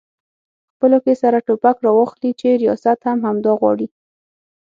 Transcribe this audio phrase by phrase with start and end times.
[0.73, 3.87] خپلو کې سره ټوپک راواخلي چې ریاست هم همدا غواړي؟